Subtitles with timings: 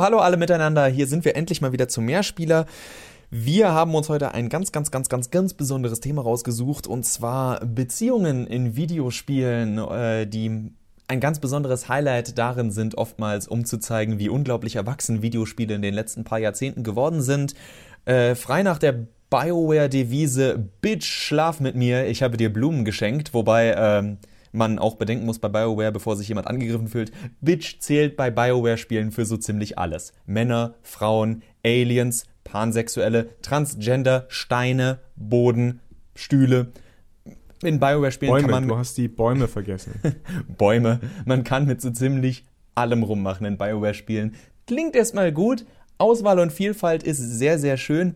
[0.00, 0.86] Hallo alle miteinander.
[0.88, 2.66] Hier sind wir endlich mal wieder zum Mehrspieler.
[3.30, 7.64] Wir haben uns heute ein ganz, ganz, ganz, ganz, ganz besonderes Thema rausgesucht und zwar
[7.64, 10.70] Beziehungen in Videospielen, äh, die
[11.08, 15.82] ein ganz besonderes Highlight darin sind, oftmals um zu zeigen, wie unglaublich erwachsen Videospiele in
[15.82, 17.54] den letzten paar Jahrzehnten geworden sind.
[18.04, 23.74] Äh, frei nach der BioWare-Devise Bitch, schlaf mit mir, ich habe dir Blumen geschenkt, wobei
[23.76, 24.18] ähm,
[24.56, 29.12] man auch bedenken muss bei BioWare, bevor sich jemand angegriffen fühlt, Bitch zählt bei BioWare-Spielen
[29.12, 30.12] für so ziemlich alles.
[30.26, 35.80] Männer, Frauen, Aliens, Pansexuelle, Transgender, Steine, Boden,
[36.14, 36.72] Stühle.
[37.62, 38.68] In BioWare-Spielen kann man.
[38.68, 40.00] Du hast die Bäume vergessen.
[40.58, 41.00] Bäume.
[41.24, 44.34] Man kann mit so ziemlich allem rummachen in BioWare-Spielen.
[44.66, 45.64] Klingt erstmal gut.
[45.98, 48.14] Auswahl und Vielfalt ist sehr, sehr schön.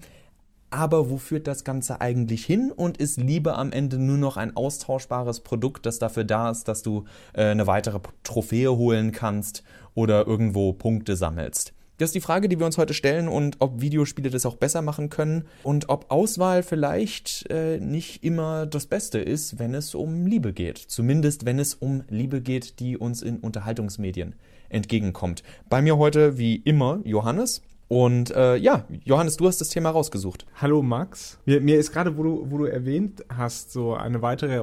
[0.70, 4.56] Aber wo führt das Ganze eigentlich hin und ist Liebe am Ende nur noch ein
[4.56, 10.26] austauschbares Produkt, das dafür da ist, dass du äh, eine weitere Trophäe holen kannst oder
[10.26, 11.72] irgendwo Punkte sammelst?
[12.00, 14.80] Das ist die Frage, die wir uns heute stellen und ob Videospiele das auch besser
[14.80, 20.24] machen können und ob Auswahl vielleicht äh, nicht immer das Beste ist, wenn es um
[20.24, 20.78] Liebe geht.
[20.78, 24.34] Zumindest wenn es um Liebe geht, die uns in Unterhaltungsmedien
[24.70, 25.42] entgegenkommt.
[25.68, 27.60] Bei mir heute wie immer Johannes.
[27.90, 30.46] Und äh, ja, Johannes, du hast das Thema rausgesucht.
[30.54, 31.40] Hallo Max.
[31.44, 34.62] Mir, mir ist gerade, wo du, wo du erwähnt hast, so eine weitere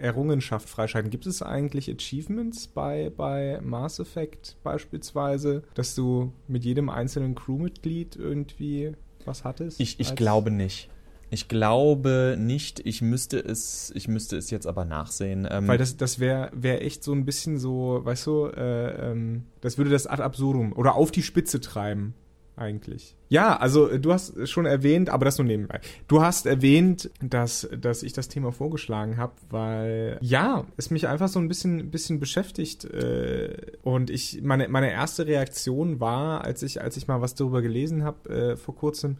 [0.00, 1.08] Errungenschaft freischalten.
[1.08, 8.16] Gibt es eigentlich Achievements bei, bei Mass Effect beispielsweise, dass du mit jedem einzelnen Crewmitglied
[8.16, 8.90] irgendwie
[9.24, 9.78] was hattest?
[9.80, 10.90] Ich, ich glaube nicht.
[11.30, 12.80] Ich glaube nicht.
[12.84, 15.46] Ich müsste es, ich müsste es jetzt aber nachsehen.
[15.48, 19.44] Ähm Weil das, das wäre wär echt so ein bisschen so, weißt du, äh, ähm,
[19.60, 22.14] das würde das ad absurdum oder auf die Spitze treiben
[22.58, 23.16] eigentlich.
[23.28, 25.80] Ja, also äh, du hast schon erwähnt, aber das nur nebenbei.
[26.06, 31.28] Du hast erwähnt, dass, dass ich das Thema vorgeschlagen habe, weil ja, es mich einfach
[31.28, 32.84] so ein bisschen, bisschen beschäftigt.
[32.84, 37.62] Äh, und ich, meine, meine erste Reaktion war, als ich, als ich mal was darüber
[37.62, 39.16] gelesen habe äh, vor kurzem,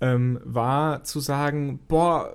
[0.00, 2.32] ähm, war zu sagen, boah,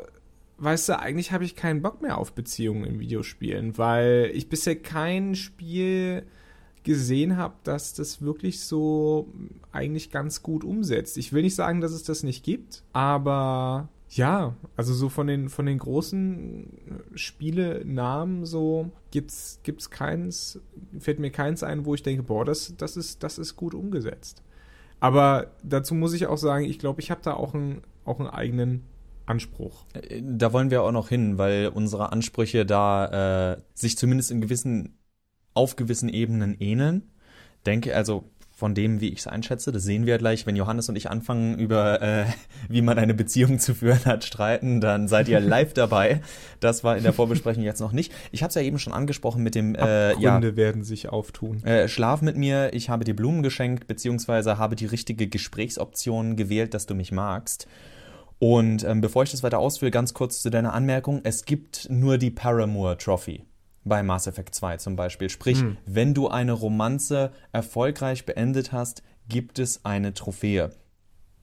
[0.58, 4.76] weißt du, eigentlich habe ich keinen Bock mehr auf Beziehungen in Videospielen, weil ich bisher
[4.76, 6.24] kein Spiel
[6.84, 9.28] gesehen habe, dass das wirklich so
[9.72, 11.18] eigentlich ganz gut umsetzt.
[11.18, 15.50] Ich will nicht sagen, dass es das nicht gibt, aber ja, also so von den
[15.50, 16.68] von den großen
[17.16, 20.60] Spielenamen so gibt's gibt's keins
[21.00, 24.44] fällt mir keins ein, wo ich denke, boah, das das ist das ist gut umgesetzt.
[25.00, 28.30] Aber dazu muss ich auch sagen, ich glaube, ich habe da auch einen auch einen
[28.30, 28.84] eigenen
[29.26, 29.86] Anspruch.
[30.22, 34.98] Da wollen wir auch noch hin, weil unsere Ansprüche da äh, sich zumindest in gewissen
[35.54, 37.04] auf gewissen Ebenen ähneln.
[37.66, 40.96] Denke also von dem, wie ich es einschätze, das sehen wir gleich, wenn Johannes und
[40.96, 42.26] ich anfangen über, äh,
[42.70, 46.22] wie man eine Beziehung zu führen hat, streiten, dann seid ihr live dabei.
[46.60, 48.14] Das war in der Vorbesprechung jetzt noch nicht.
[48.32, 51.64] Ich habe es ja eben schon angesprochen mit dem, äh, ja, werden sich auftun.
[51.66, 56.74] Äh, Schlaf mit mir, ich habe dir Blumen geschenkt, beziehungsweise habe die richtige Gesprächsoption gewählt,
[56.74, 57.68] dass du mich magst.
[58.38, 62.18] Und ähm, bevor ich das weiter ausführe, ganz kurz zu deiner Anmerkung, es gibt nur
[62.18, 63.44] die Paramore Trophy
[63.86, 65.30] bei Mass Effect 2 zum Beispiel.
[65.30, 65.78] Sprich, hm.
[65.86, 70.72] wenn du eine Romanze erfolgreich beendet hast, gibt es eine Trophäe.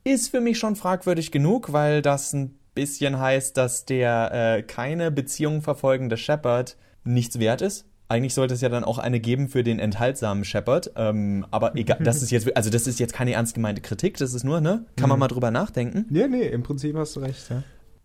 [0.05, 5.11] Ist für mich schon fragwürdig genug, weil das ein bisschen heißt, dass der äh, keine
[5.11, 7.87] Beziehung verfolgende Shepard nichts wert ist.
[8.09, 10.93] Eigentlich sollte es ja dann auch eine geben für den enthaltsamen Shepard.
[10.97, 14.35] Ähm, aber egal, das ist jetzt, also das ist jetzt keine ernst gemeinte Kritik, das
[14.35, 14.85] ist nur, ne?
[14.97, 15.21] Kann man hm.
[15.21, 16.07] mal drüber nachdenken.
[16.11, 17.63] Nee, nee, im Prinzip hast du recht, ja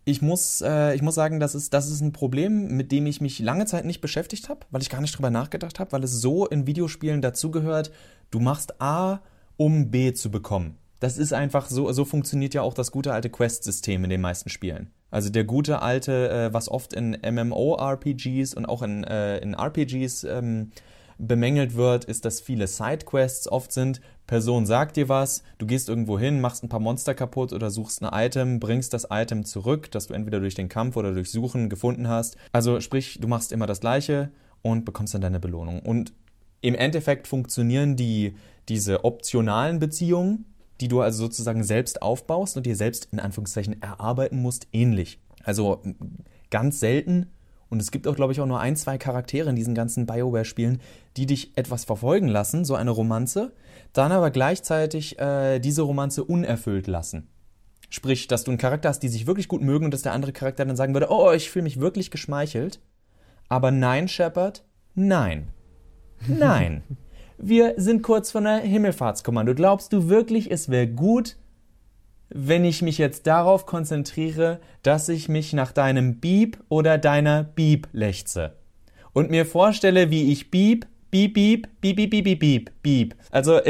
[0.08, 3.20] ich muss, äh, ich muss sagen, das ist, das ist ein Problem, mit dem ich
[3.20, 6.12] mich lange Zeit nicht beschäftigt habe, weil ich gar nicht drüber nachgedacht habe, weil es
[6.12, 7.90] so in Videospielen dazugehört,
[8.30, 9.18] du machst A,
[9.56, 10.78] um B zu bekommen.
[11.00, 14.48] Das ist einfach so, so funktioniert ja auch das gute alte Quest-System in den meisten
[14.48, 14.92] Spielen.
[15.10, 20.22] Also der gute alte, äh, was oft in MMO-RPGs und auch in, äh, in RPGs
[20.22, 20.70] ähm,
[21.18, 24.00] bemängelt wird, ist, dass viele Sidequests oft sind.
[24.26, 28.02] Person sagt dir was, du gehst irgendwo hin, machst ein paar Monster kaputt oder suchst
[28.02, 31.68] ein Item, bringst das Item zurück, das du entweder durch den Kampf oder durch Suchen
[31.68, 32.36] gefunden hast.
[32.52, 34.30] Also sprich, du machst immer das Gleiche
[34.62, 35.80] und bekommst dann deine Belohnung.
[35.80, 36.12] Und
[36.60, 38.34] im Endeffekt funktionieren die,
[38.68, 40.46] diese optionalen Beziehungen,
[40.80, 45.20] die du also sozusagen selbst aufbaust und dir selbst in Anführungszeichen erarbeiten musst, ähnlich.
[45.44, 45.80] Also
[46.50, 47.30] ganz selten
[47.68, 50.80] und es gibt auch, glaube ich, auch nur ein, zwei Charaktere in diesen ganzen Bioware-Spielen,
[51.16, 53.52] die dich etwas verfolgen lassen, so eine Romanze,
[53.92, 57.28] dann aber gleichzeitig äh, diese Romanze unerfüllt lassen.
[57.88, 60.32] Sprich, dass du einen Charakter hast, die sich wirklich gut mögen und dass der andere
[60.32, 62.80] Charakter dann sagen würde, oh, ich fühle mich wirklich geschmeichelt.
[63.48, 64.64] Aber nein, Shepard,
[64.94, 65.48] nein.
[66.26, 66.82] Nein.
[67.38, 69.54] Wir sind kurz vor einer Himmelfahrtskommando.
[69.54, 71.36] Glaubst du wirklich, es wäre gut,
[72.28, 77.88] wenn ich mich jetzt darauf konzentriere, dass ich mich nach deinem Beep oder deiner Beep
[77.92, 78.56] lechze
[79.12, 83.14] und mir vorstelle, wie ich Beep, Beep, Beep, Beep, Beep, Beep, Beep, Beep.
[83.30, 83.60] Also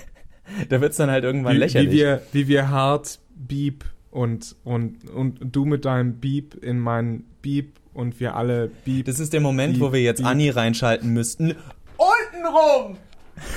[0.68, 1.92] da wird's dann halt irgendwann wie, lächerlich.
[1.92, 7.24] Wie wir, wie wir hart Beep und, und, und du mit deinem Beep in mein
[7.40, 9.06] Beep und wir alle Beep.
[9.06, 10.26] das ist der Moment, Beep, wo wir jetzt Beep.
[10.26, 11.54] Anni reinschalten müssten.
[11.96, 12.98] Untenrum!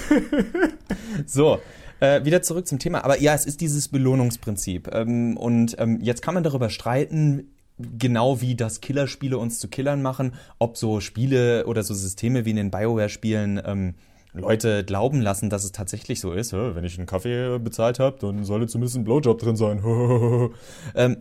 [1.25, 1.59] so,
[1.99, 3.03] äh, wieder zurück zum Thema.
[3.03, 4.93] Aber ja, es ist dieses Belohnungsprinzip.
[4.93, 10.01] Ähm, und ähm, jetzt kann man darüber streiten, genau wie das Killerspiele uns zu Killern
[10.01, 13.95] machen, ob so Spiele oder so Systeme wie in den Bioware-Spielen ähm,
[14.33, 16.53] Leute glauben lassen, dass es tatsächlich so ist.
[16.53, 19.81] Wenn ich einen Kaffee bezahlt habe, dann sollte zumindest ein Blowjob drin sein.
[20.95, 21.17] ähm,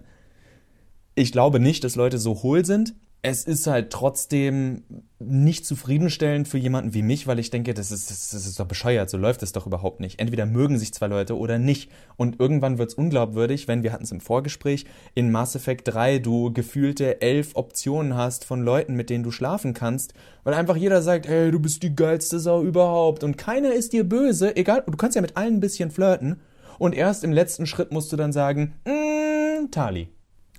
[1.14, 2.94] ich glaube nicht, dass Leute so hohl sind.
[3.26, 4.82] Es ist halt trotzdem
[5.18, 9.08] nicht zufriedenstellend für jemanden wie mich, weil ich denke, das ist, das ist doch bescheuert,
[9.08, 10.20] so läuft es doch überhaupt nicht.
[10.20, 11.90] Entweder mögen sich zwei Leute oder nicht.
[12.16, 14.84] Und irgendwann wird es unglaubwürdig, wenn, wir hatten es im Vorgespräch,
[15.14, 19.72] in Mass Effect 3 du gefühlte elf Optionen hast von Leuten, mit denen du schlafen
[19.72, 20.12] kannst,
[20.42, 24.06] weil einfach jeder sagt, hey, du bist die geilste Sau überhaupt und keiner ist dir
[24.06, 26.42] böse, egal, du kannst ja mit allen ein bisschen flirten
[26.78, 30.13] und erst im letzten Schritt musst du dann sagen, mm, Tali.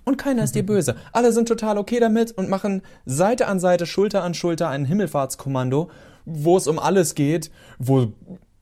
[0.05, 0.95] Und keiner ist dir böse.
[1.11, 5.89] Alle sind total okay damit und machen Seite an Seite, Schulter an Schulter ein Himmelfahrtskommando,
[6.25, 8.13] wo es um alles geht, wo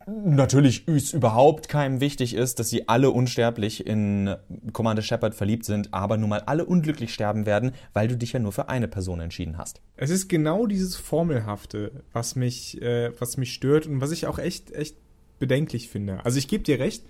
[0.08, 4.36] natürlich es überhaupt keinem wichtig ist, dass sie alle unsterblich in
[4.74, 8.40] Commander Shepard verliebt sind, aber nun mal alle unglücklich sterben werden, weil du dich ja
[8.40, 9.82] nur für eine Person entschieden hast.
[9.96, 14.40] Es ist genau dieses Formelhafte, was mich, äh, was mich stört und was ich auch
[14.40, 14.98] echt, echt
[15.40, 16.24] bedenklich finde.
[16.24, 17.04] Also ich gebe dir recht,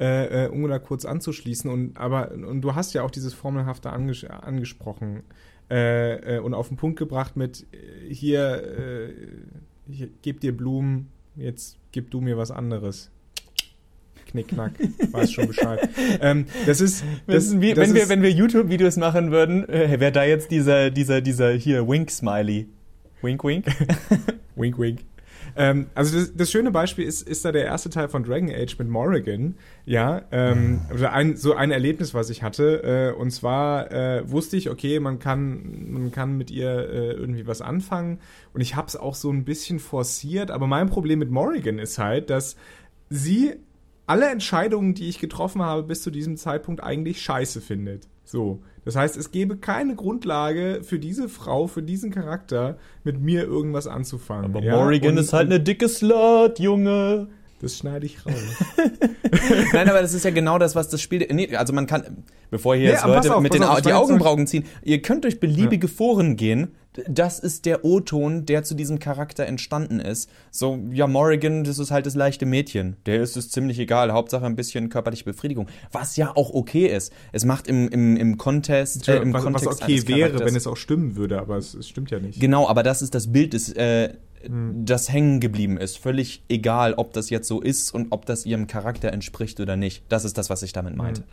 [0.00, 3.90] äh, äh, um da kurz anzuschließen, und aber und du hast ja auch dieses Formelhafte
[3.90, 5.22] anges angesprochen
[5.70, 9.10] äh, äh, und auf den Punkt gebracht mit äh, hier,
[9.88, 13.10] ich geb dir Blumen, jetzt gib du mir was anderes.
[14.26, 14.72] Knickknack,
[15.12, 15.88] weiß schon Bescheid.
[16.20, 19.66] ähm, das ist, das, wenn, wir, das wenn, wir, ist- wenn wir YouTube-Videos machen würden,
[19.66, 22.68] wäre da jetzt dieser, dieser, dieser hier Wink-Smiley.
[23.22, 23.64] Wink, wink.
[24.56, 25.00] Wink, wink.
[25.56, 28.78] Ähm, also das, das schöne Beispiel ist, ist da der erste Teil von Dragon Age
[28.78, 29.56] mit Morrigan.
[29.84, 33.12] Ja, ähm, oder ein, so ein Erlebnis, was ich hatte.
[33.14, 37.46] Äh, und zwar äh, wusste ich, okay, man kann, man kann mit ihr äh, irgendwie
[37.46, 38.20] was anfangen.
[38.52, 40.50] Und ich habe es auch so ein bisschen forciert.
[40.50, 42.56] Aber mein Problem mit Morrigan ist halt, dass
[43.10, 43.54] sie
[44.06, 48.08] alle Entscheidungen, die ich getroffen habe, bis zu diesem Zeitpunkt eigentlich scheiße findet.
[48.24, 48.62] So.
[48.88, 53.86] Das heißt, es gäbe keine Grundlage für diese Frau, für diesen Charakter, mit mir irgendwas
[53.86, 54.46] anzufangen.
[54.46, 57.26] Aber Ja, Morrigan und- ist halt eine dicke Slut, Junge.
[57.60, 58.34] Das schneide ich raus.
[59.72, 61.26] Nein, aber das ist ja genau das, was das Spiel.
[61.32, 64.46] Nee, also man kann, bevor hier Nee, jetzt Leute auf, mit den auf, die Augenbrauen
[64.46, 66.74] ziehen, ihr könnt durch beliebige Foren gehen.
[67.06, 70.28] Das ist der O-Ton, der zu diesem Charakter entstanden ist.
[70.50, 72.96] So, ja, Morrigan, das ist halt das leichte Mädchen.
[73.06, 74.12] Der ist es ziemlich egal.
[74.12, 75.68] Hauptsache ein bisschen körperliche Befriedigung.
[75.92, 77.12] Was ja auch okay ist.
[77.32, 80.56] Es macht im, im, im Contest, äh, im was, was Kontext okay eines wäre, wenn
[80.56, 82.40] es auch stimmen würde, aber es, es stimmt ja nicht.
[82.40, 84.84] Genau, aber das ist das Bild, das, äh, Hm.
[84.84, 85.98] das hängen geblieben ist.
[85.98, 90.04] Völlig egal, ob das jetzt so ist und ob das ihrem Charakter entspricht oder nicht.
[90.08, 91.24] Das ist das, was ich damit meinte.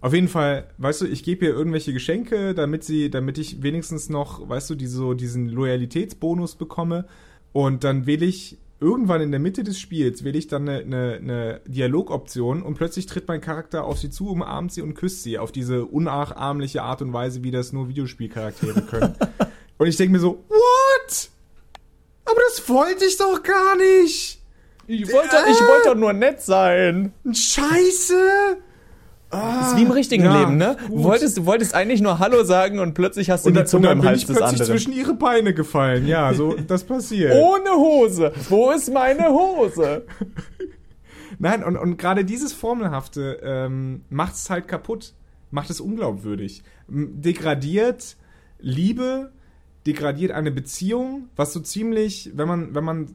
[0.00, 4.08] Auf jeden Fall, weißt du, ich gebe ihr irgendwelche Geschenke, damit sie, damit ich wenigstens
[4.08, 7.06] noch, weißt du, die, so diesen Loyalitätsbonus bekomme.
[7.52, 11.14] Und dann wähle ich irgendwann in der Mitte des Spiels, wähle ich dann eine, eine,
[11.14, 15.36] eine Dialogoption und plötzlich tritt mein Charakter auf sie zu, umarmt sie und küsst sie
[15.38, 19.14] auf diese unnachahmliche Art und Weise, wie das nur Videospielcharaktere können.
[19.78, 20.77] und ich denke mir so, what?
[22.30, 24.40] Aber das wollte ich doch gar nicht!
[24.86, 27.12] Ich wollte, ich wollte doch nur nett sein.
[27.30, 28.58] Scheiße!
[29.30, 30.76] Das ist wie im richtigen ja, Leben, ne?
[30.86, 31.04] Du gut.
[31.04, 33.68] wolltest, du wolltest eigentlich nur Hallo sagen und plötzlich hast du Und die dann, und
[33.68, 34.78] Zunge dann im bin Hals ich des plötzlich anderen.
[34.78, 36.06] zwischen ihre Beine gefallen.
[36.06, 37.34] Ja, so, das passiert.
[37.34, 38.32] Ohne Hose.
[38.48, 40.06] Wo ist meine Hose?
[41.38, 45.12] Nein, und, und gerade dieses Formelhafte ähm, macht es halt kaputt.
[45.50, 46.62] Macht es unglaubwürdig.
[46.88, 48.16] Degradiert
[48.60, 49.32] Liebe,
[49.88, 53.14] degradiert eine Beziehung, was so ziemlich, wenn man, wenn man,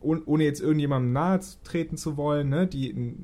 [0.00, 3.14] oh- ohne jetzt irgendjemandem nahe treten zu wollen, ne, die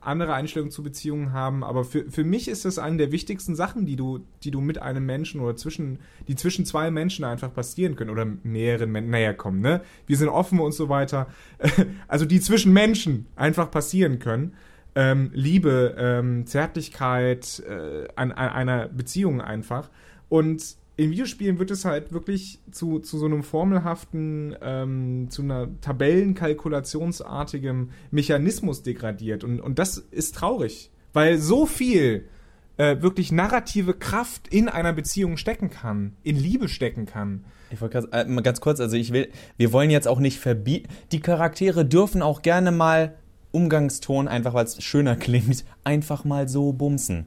[0.00, 3.86] andere Einstellungen zu Beziehungen haben, aber für, für mich ist das eine der wichtigsten Sachen,
[3.86, 7.94] die du, die du mit einem Menschen oder zwischen, die zwischen zwei Menschen einfach passieren
[7.96, 9.80] können oder mehreren Menschen, naja, komm, ne?
[10.06, 11.28] Wir sind offen und so weiter.
[12.08, 14.54] Also die zwischen Menschen einfach passieren können.
[14.94, 19.88] Ähm, Liebe, ähm, Zärtlichkeit, äh, an, an einer Beziehung einfach.
[20.28, 25.68] Und in Videospielen wird es halt wirklich zu, zu so einem formelhaften, ähm, zu einer
[25.80, 29.44] tabellenkalkulationsartigem Mechanismus degradiert.
[29.44, 32.28] Und, und das ist traurig, weil so viel
[32.76, 37.44] äh, wirklich narrative Kraft in einer Beziehung stecken kann, in Liebe stecken kann.
[37.70, 40.88] Ich wollte grad- äh, ganz kurz, also ich will, wir wollen jetzt auch nicht verbieten.
[41.10, 43.14] Die Charaktere dürfen auch gerne mal
[43.50, 47.26] Umgangston, einfach weil es schöner klingt, einfach mal so bumsen.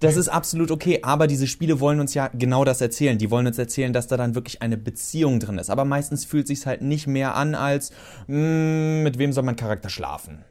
[0.00, 3.18] Das ist absolut okay, aber diese Spiele wollen uns ja genau das erzählen.
[3.18, 5.70] Die wollen uns erzählen, dass da dann wirklich eine Beziehung drin ist.
[5.70, 7.90] Aber meistens fühlt sich's halt nicht mehr an als,
[8.28, 10.44] mm, mit wem soll mein Charakter schlafen?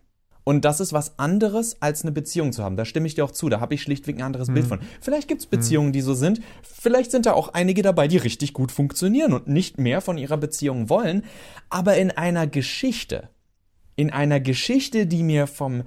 [0.44, 2.78] Und das ist was anderes, als eine Beziehung zu haben.
[2.78, 3.50] Da stimme ich dir auch zu.
[3.50, 4.80] Da habe ich schlichtweg ein anderes Bild von.
[5.02, 6.40] Vielleicht gibt es Beziehungen, die so sind.
[6.62, 10.38] Vielleicht sind da auch einige dabei, die richtig gut funktionieren und nicht mehr von ihrer
[10.38, 11.26] Beziehung wollen.
[11.70, 13.28] Aber in einer Geschichte,
[13.98, 15.84] in einer Geschichte, die mir vom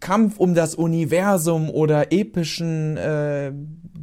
[0.00, 3.52] Kampf um das Universum oder epischen äh,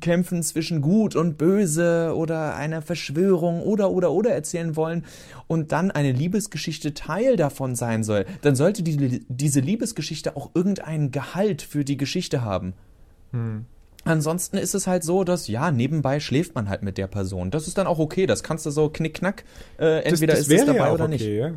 [0.01, 5.05] Kämpfen zwischen Gut und Böse oder einer Verschwörung oder oder oder erzählen wollen
[5.47, 11.11] und dann eine Liebesgeschichte Teil davon sein soll, dann sollte die, diese Liebesgeschichte auch irgendeinen
[11.11, 12.73] Gehalt für die Geschichte haben.
[13.31, 13.65] Hm.
[14.05, 17.51] Ansonsten ist es halt so, dass ja, nebenbei schläft man halt mit der Person.
[17.51, 19.43] Das ist dann auch okay, das kannst du so knickknack,
[19.77, 21.25] äh, entweder das, das ist es dabei ja oder okay, nicht.
[21.25, 21.51] Ja.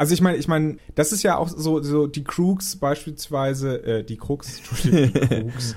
[0.00, 4.02] Also ich meine, ich meine, das ist ja auch so, so die Crooks beispielsweise, äh,
[4.02, 5.76] die Crooks, die Crooks.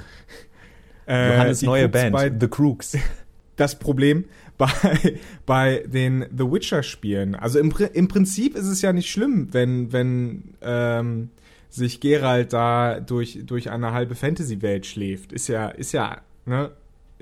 [1.09, 2.97] äh, Johannes neue Crooks Band, bei, The Crooks.
[3.57, 4.25] Das Problem
[4.57, 7.35] bei, bei den The Witcher-Spielen.
[7.35, 11.29] Also im, im Prinzip ist es ja nicht schlimm, wenn, wenn ähm,
[11.69, 15.33] sich Geralt da durch, durch eine halbe Fantasy-Welt schläft.
[15.33, 16.71] Ist ja, ist ja, ne,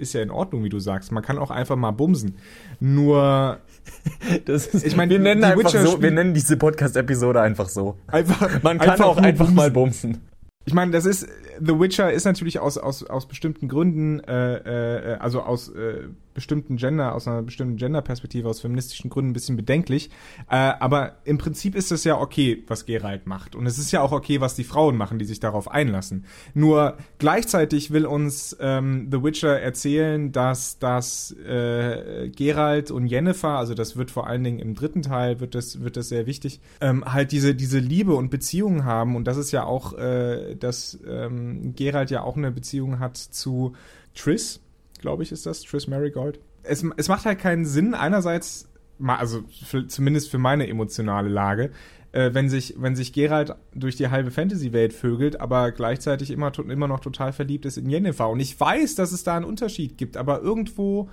[0.02, 1.12] ist ja in Ordnung, wie du sagst.
[1.12, 2.36] Man kann auch einfach mal bumsen.
[2.80, 3.60] Nur
[4.46, 7.98] ist, ich meine, wir nennen einfach so, wir nennen diese Podcast-Episode einfach so.
[8.08, 9.56] Einfach, Man kann einfach auch einfach bumsen.
[9.56, 10.18] mal bumsen.
[10.66, 11.28] Ich meine, das ist
[11.60, 16.78] The Witcher ist natürlich aus aus aus bestimmten Gründen, äh, äh, also aus äh, bestimmten
[16.78, 20.10] Gender, aus einer bestimmten Gender-Perspektive, aus feministischen Gründen ein bisschen bedenklich.
[20.50, 23.56] Äh, aber im Prinzip ist es ja okay, was Geralt macht.
[23.56, 26.26] Und es ist ja auch okay, was die Frauen machen, die sich darauf einlassen.
[26.54, 33.74] Nur gleichzeitig will uns ähm, The Witcher erzählen, dass das äh, Geralt und Jennifer, also
[33.74, 37.04] das wird vor allen Dingen im dritten Teil, wird das, wird das sehr wichtig, ähm,
[37.06, 39.16] halt diese, diese Liebe und Beziehungen haben.
[39.16, 43.74] Und das ist ja auch, äh, dass ähm, Geralt ja auch eine Beziehung hat zu
[44.14, 44.62] Triss
[45.02, 46.40] glaube ich, ist das, Triss Marigold.
[46.64, 48.70] Es, es macht halt keinen Sinn, einerseits,
[49.06, 51.72] also für, zumindest für meine emotionale Lage,
[52.12, 56.88] äh, wenn, sich, wenn sich Geralt durch die halbe Fantasy-Welt vögelt, aber gleichzeitig immer, immer
[56.88, 58.30] noch total verliebt ist in Yennefer.
[58.30, 61.10] Und ich weiß, dass es da einen Unterschied gibt, aber irgendwo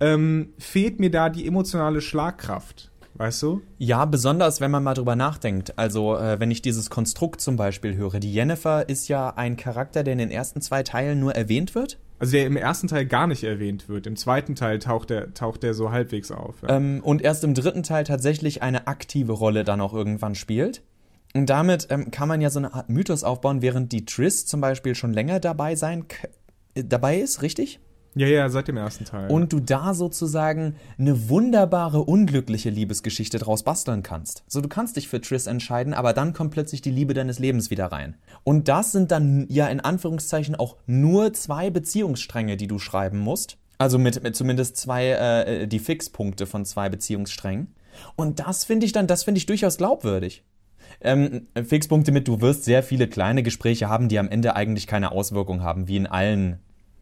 [0.00, 2.90] ähm, fehlt mir da die emotionale Schlagkraft.
[3.14, 3.62] Weißt du?
[3.78, 5.76] Ja, besonders wenn man mal drüber nachdenkt.
[5.76, 8.20] Also, äh, wenn ich dieses Konstrukt zum Beispiel höre.
[8.20, 11.98] Die Yennefer ist ja ein Charakter, der in den ersten zwei Teilen nur erwähnt wird.
[12.18, 14.06] Also der im ersten Teil gar nicht erwähnt wird.
[14.06, 16.62] Im zweiten Teil taucht der, taucht der so halbwegs auf.
[16.62, 16.76] Ja.
[16.76, 20.82] Ähm, und erst im dritten Teil tatsächlich eine aktive Rolle dann auch irgendwann spielt.
[21.34, 24.60] Und damit ähm, kann man ja so eine Art Mythos aufbauen, während die Triss zum
[24.60, 26.06] Beispiel schon länger dabei sein
[26.84, 27.80] dabei ist, richtig?
[28.18, 29.30] Ja, ja, seit dem ersten Teil.
[29.30, 34.42] Und du da sozusagen eine wunderbare, unglückliche Liebesgeschichte draus basteln kannst.
[34.48, 37.70] So, du kannst dich für Triss entscheiden, aber dann kommt plötzlich die Liebe deines Lebens
[37.70, 38.16] wieder rein.
[38.42, 43.56] Und das sind dann ja in Anführungszeichen auch nur zwei Beziehungsstränge, die du schreiben musst.
[43.78, 47.72] Also mit, mit zumindest zwei, äh, die Fixpunkte von zwei Beziehungssträngen.
[48.16, 50.42] Und das finde ich dann, das finde ich durchaus glaubwürdig.
[51.00, 55.12] Ähm, Fixpunkte mit, du wirst sehr viele kleine Gespräche haben, die am Ende eigentlich keine
[55.12, 56.58] Auswirkung haben, wie in allen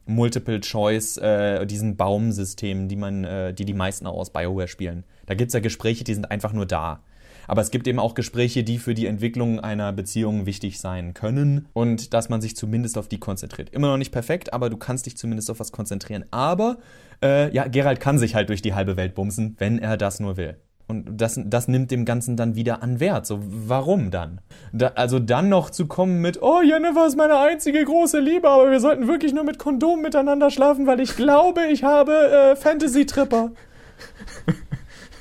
[0.06, 5.04] Multiple Choice, äh, diesen Baumsystemen, die man, äh, die die meisten auch aus BioWare spielen.
[5.26, 7.02] Da gibt es ja Gespräche, die sind einfach nur da.
[7.48, 11.68] Aber es gibt eben auch Gespräche, die für die Entwicklung einer Beziehung wichtig sein können
[11.72, 13.70] und dass man sich zumindest auf die konzentriert.
[13.70, 16.24] Immer noch nicht perfekt, aber du kannst dich zumindest auf was konzentrieren.
[16.30, 16.78] Aber
[17.22, 20.36] äh, ja, Gerald kann sich halt durch die halbe Welt bumsen, wenn er das nur
[20.36, 20.56] will.
[20.88, 23.26] Und das, das nimmt dem Ganzen dann wieder an Wert.
[23.26, 24.40] So, warum dann?
[24.72, 28.70] Da, also dann noch zu kommen mit, oh, Jennifer ist meine einzige große Liebe, aber
[28.70, 33.50] wir sollten wirklich nur mit Kondom miteinander schlafen, weil ich glaube, ich habe äh, Fantasy-Tripper.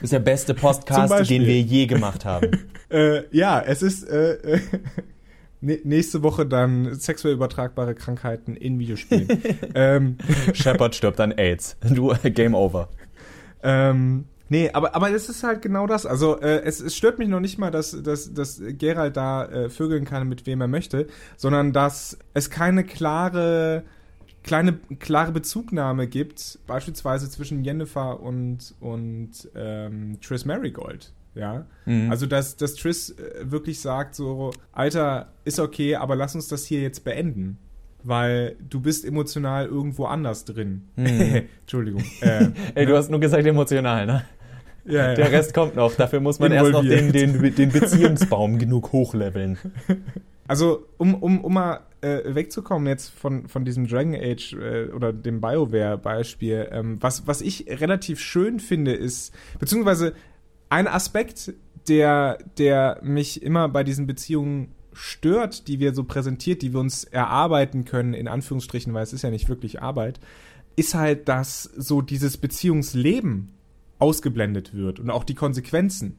[0.02, 2.68] Ist der beste Podcast, den wir je gemacht haben.
[2.90, 4.60] äh, ja, es ist äh
[5.62, 9.28] nächste Woche dann sexuell übertragbare Krankheiten in Videospielen.
[9.74, 10.18] ähm,
[10.54, 11.78] Shepard stirbt an AIDS.
[11.82, 12.90] Du, Game over.
[13.64, 16.06] Ähm, Nee, aber, aber es ist halt genau das.
[16.06, 19.70] Also äh, es, es stört mich noch nicht mal, dass, dass, dass Gerald da äh,
[19.70, 23.84] vögeln kann, mit wem er möchte, sondern dass es keine klare,
[24.44, 31.12] kleine, klare Bezugnahme gibt, beispielsweise zwischen Jennifer und, und ähm, Triss Marigold.
[31.34, 32.10] Ja, mhm.
[32.12, 36.66] also dass, dass Triss äh, wirklich sagt so, Alter, ist okay, aber lass uns das
[36.66, 37.58] hier jetzt beenden
[38.06, 40.88] weil du bist emotional irgendwo anders drin.
[40.96, 41.48] Hm.
[41.62, 42.04] Entschuldigung.
[42.22, 44.26] Äh, Ey, du hast nur gesagt emotional, ne?
[44.86, 45.14] Ja, ja.
[45.16, 45.94] Der Rest kommt noch.
[45.96, 49.58] Dafür muss man erst noch den, den, den Beziehungsbaum genug hochleveln.
[50.48, 55.12] Also, um, um, um mal äh, wegzukommen jetzt von, von diesem Dragon Age äh, oder
[55.12, 60.14] dem BioWare-Beispiel, ähm, was, was ich relativ schön finde, ist, beziehungsweise
[60.70, 61.54] ein Aspekt,
[61.88, 67.04] der, der mich immer bei diesen Beziehungen stört, die wir so präsentiert, die wir uns
[67.06, 70.20] erarbeiten können, in Anführungsstrichen, weil es ist ja nicht wirklich Arbeit,
[70.76, 73.52] ist halt, dass so dieses Beziehungsleben
[74.00, 76.18] ausgeblendet wird und auch die Konsequenzen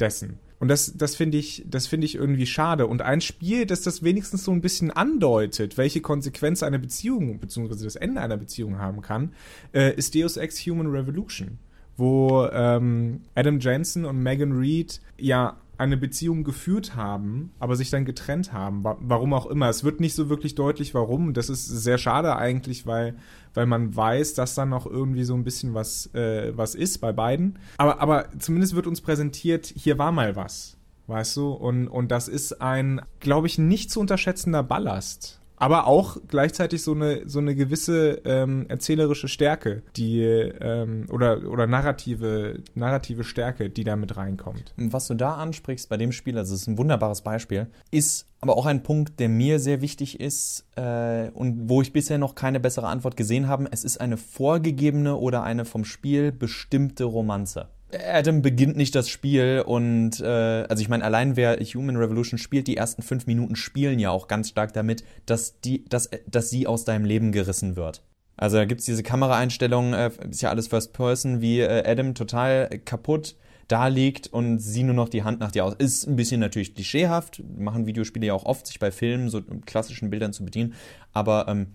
[0.00, 0.38] dessen.
[0.58, 2.86] Und das, das finde ich, das ich irgendwie schade.
[2.86, 7.84] Und ein Spiel, das das wenigstens so ein bisschen andeutet, welche Konsequenz eine Beziehung bzw.
[7.84, 9.32] das Ende einer Beziehung haben kann,
[9.72, 11.58] äh, ist Deus Ex Human Revolution,
[11.96, 18.04] wo ähm, Adam Jensen und Megan Reed ja eine Beziehung geführt haben, aber sich dann
[18.04, 18.82] getrennt haben.
[18.82, 19.68] Warum auch immer.
[19.68, 21.34] Es wird nicht so wirklich deutlich, warum.
[21.34, 23.16] Das ist sehr schade eigentlich, weil,
[23.54, 27.12] weil man weiß, dass da noch irgendwie so ein bisschen was, äh, was ist bei
[27.12, 27.58] beiden.
[27.76, 30.76] Aber, aber zumindest wird uns präsentiert, hier war mal was.
[31.06, 31.50] Weißt du?
[31.52, 36.92] Und, und das ist ein, glaube ich, nicht zu unterschätzender Ballast aber auch gleichzeitig so
[36.92, 43.84] eine so eine gewisse ähm, erzählerische Stärke, die ähm, oder oder narrative narrative Stärke, die
[43.84, 44.74] da mit reinkommt.
[44.76, 48.58] Was du da ansprichst bei dem Spiel, also es ist ein wunderbares Beispiel, ist aber
[48.58, 52.60] auch ein Punkt, der mir sehr wichtig ist äh, und wo ich bisher noch keine
[52.60, 53.66] bessere Antwort gesehen habe.
[53.70, 57.68] Es ist eine vorgegebene oder eine vom Spiel bestimmte Romanze.
[57.92, 60.26] Adam beginnt nicht das Spiel und äh,
[60.68, 64.26] also ich meine, allein wer Human Revolution spielt, die ersten fünf Minuten spielen ja auch
[64.26, 68.02] ganz stark damit, dass die, dass, dass sie aus deinem Leben gerissen wird.
[68.36, 72.14] Also da gibt es diese Kameraeinstellung, äh, ist ja alles First Person, wie äh, Adam
[72.14, 73.36] total kaputt
[73.68, 75.74] da liegt und sie nur noch die Hand nach dir aus.
[75.78, 80.10] Ist ein bisschen natürlich klischeehaft, machen Videospiele ja auch oft, sich bei Filmen, so klassischen
[80.10, 80.74] Bildern zu bedienen,
[81.12, 81.68] aber ähm,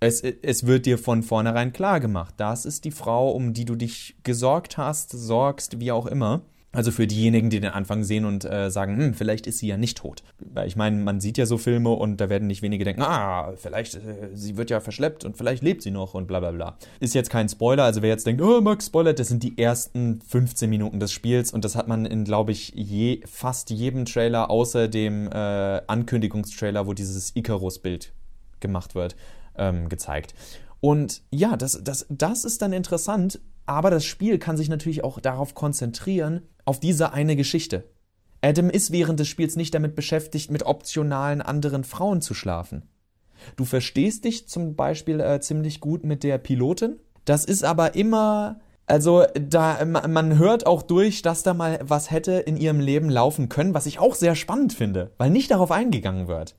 [0.00, 2.34] es, es wird dir von vornherein klar gemacht.
[2.36, 6.42] Das ist die Frau, um die du dich gesorgt hast, sorgst, wie auch immer.
[6.76, 9.78] Also für diejenigen, die den Anfang sehen und äh, sagen, hm, vielleicht ist sie ja
[9.78, 10.22] nicht tot.
[10.38, 13.54] Weil ich meine, man sieht ja so Filme und da werden nicht wenige denken, ah,
[13.56, 16.76] vielleicht, äh, sie wird ja verschleppt und vielleicht lebt sie noch und bla bla bla.
[17.00, 20.20] Ist jetzt kein Spoiler, also wer jetzt denkt, oh, Max Spoiler, das sind die ersten
[20.20, 24.50] 15 Minuten des Spiels und das hat man in, glaube ich, je, fast jedem Trailer
[24.50, 28.12] außer dem äh, Ankündigungstrailer, wo dieses Icarus-Bild
[28.60, 29.16] gemacht wird
[29.58, 30.34] ähm, gezeigt.
[30.80, 35.20] Und ja, das, das, das ist dann interessant, aber das Spiel kann sich natürlich auch
[35.20, 37.84] darauf konzentrieren, auf diese eine Geschichte.
[38.42, 42.82] Adam ist während des Spiels nicht damit beschäftigt, mit optionalen anderen Frauen zu schlafen.
[43.56, 46.96] Du verstehst dich zum Beispiel äh, ziemlich gut mit der Pilotin.
[47.24, 52.32] Das ist aber immer, also da man hört auch durch, dass da mal was hätte
[52.32, 56.28] in ihrem Leben laufen können, was ich auch sehr spannend finde, weil nicht darauf eingegangen
[56.28, 56.56] wird.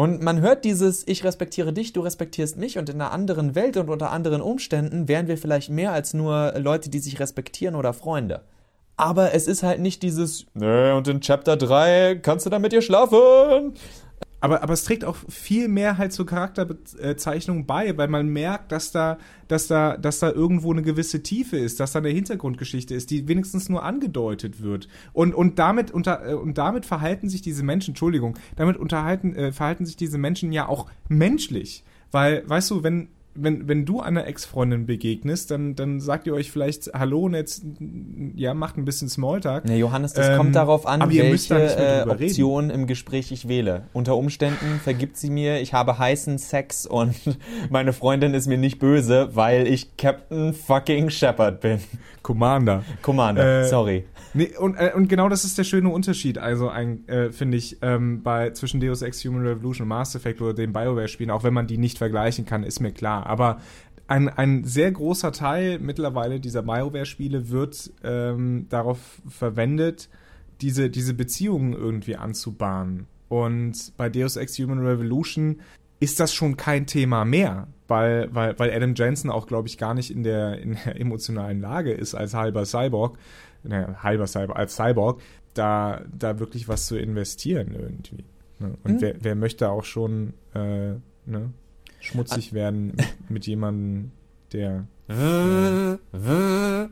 [0.00, 3.76] Und man hört dieses Ich respektiere dich, du respektierst mich und in einer anderen Welt
[3.76, 7.92] und unter anderen Umständen wären wir vielleicht mehr als nur Leute, die sich respektieren oder
[7.92, 8.40] Freunde.
[8.96, 12.72] Aber es ist halt nicht dieses, nee, und in Chapter 3 kannst du dann mit
[12.72, 13.74] ihr schlafen.
[14.40, 18.90] Aber, aber es trägt auch viel mehr halt zur Charakterzeichnung bei, weil man merkt, dass
[18.90, 23.10] da, dass da, dass da irgendwo eine gewisse Tiefe ist, dass da eine Hintergrundgeschichte ist,
[23.10, 24.88] die wenigstens nur angedeutet wird.
[25.12, 29.52] Und, und damit unter, äh, und damit verhalten sich diese Menschen, Entschuldigung, damit unterhalten, äh,
[29.52, 31.84] verhalten sich diese Menschen ja auch menschlich.
[32.10, 33.08] Weil, weißt du, wenn,
[33.42, 37.64] wenn, wenn du einer Ex-Freundin begegnest, dann, dann sagt ihr euch vielleicht Hallo und jetzt
[38.34, 39.68] ja, macht ein bisschen Smalltalk.
[39.68, 42.80] Ja, Johannes, das ähm, kommt darauf an, welche äh, Option reden.
[42.80, 43.84] im Gespräch ich wähle.
[43.92, 47.14] Unter Umständen vergibt sie mir, ich habe heißen Sex und
[47.70, 51.80] meine Freundin ist mir nicht böse, weil ich Captain fucking Shepard bin.
[52.22, 52.84] Commander.
[53.02, 54.04] Commander, äh, sorry.
[54.32, 57.78] Nee, und, äh, und genau das ist der schöne Unterschied, also ein, äh, finde ich,
[57.82, 61.54] ähm, bei zwischen Deus Ex Human Revolution und Mass Effect oder den BioWare-Spielen, auch wenn
[61.54, 63.26] man die nicht vergleichen kann, ist mir klar.
[63.30, 63.60] Aber
[64.06, 70.08] ein, ein sehr großer Teil mittlerweile dieser BioWare-Spiele wird ähm, darauf verwendet,
[70.60, 73.06] diese, diese Beziehungen irgendwie anzubahnen.
[73.28, 75.60] Und bei Deus Ex Human Revolution
[76.00, 79.94] ist das schon kein Thema mehr, weil, weil, weil Adam Jensen auch, glaube ich, gar
[79.94, 83.18] nicht in der, in der emotionalen Lage ist als halber Cyborg,
[83.62, 85.20] naja, halber Cyborg, als Cyborg,
[85.54, 88.24] da, da wirklich was zu investieren irgendwie.
[88.58, 88.76] Ne?
[88.82, 89.00] Und mhm.
[89.00, 90.94] wer, wer möchte auch schon äh,
[91.26, 91.52] ne,
[92.00, 94.12] schmutzig An werden mit, mit jemandem,
[94.52, 94.86] der.
[95.08, 95.98] äh,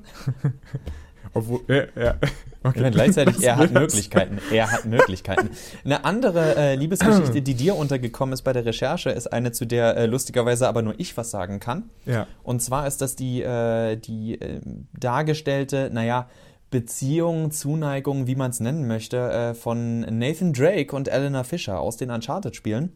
[1.35, 2.15] Obwohl, ja, ja.
[2.63, 2.81] Okay.
[2.81, 4.39] Meine, gleichzeitig, er hat Möglichkeiten.
[4.51, 5.51] Er hat Möglichkeiten.
[5.85, 9.97] Eine andere äh, Liebesgeschichte, die dir untergekommen ist bei der Recherche, ist eine, zu der
[9.97, 11.91] äh, lustigerweise aber nur ich was sagen kann.
[12.05, 12.27] Ja.
[12.43, 14.61] Und zwar ist das die, äh, die äh,
[14.99, 16.29] dargestellte, naja,
[16.71, 21.97] Beziehung, Zuneigung, wie man es nennen möchte, äh, von Nathan Drake und Eleanor Fisher aus
[21.97, 22.93] den Uncharted-Spielen,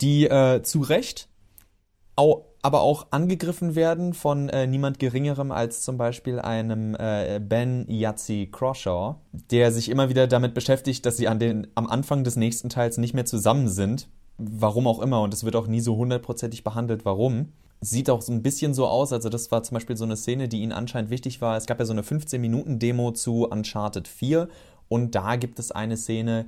[0.00, 1.28] die äh, zu Recht
[2.16, 7.86] au aber auch angegriffen werden von äh, niemand Geringerem als zum Beispiel einem äh, Ben
[7.88, 12.34] Yazzie Crawshaw, der sich immer wieder damit beschäftigt, dass sie an den, am Anfang des
[12.34, 14.08] nächsten Teils nicht mehr zusammen sind.
[14.38, 18.32] Warum auch immer, und es wird auch nie so hundertprozentig behandelt, warum sieht auch so
[18.32, 21.10] ein bisschen so aus, also das war zum Beispiel so eine Szene, die ihnen anscheinend
[21.10, 21.56] wichtig war.
[21.56, 24.48] Es gab ja so eine 15-Minuten-Demo zu Uncharted 4
[24.88, 26.46] und da gibt es eine Szene,